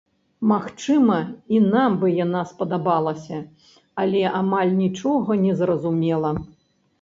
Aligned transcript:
Магчыма, 0.51 1.17
і 1.55 1.59
нам 1.73 1.97
бы 2.03 2.07
яна 2.25 2.41
спадабалася, 2.53 3.37
але 4.05 4.23
амаль 4.41 4.73
нічога 4.81 5.39
не 5.45 5.53
зразумела. 5.63 6.35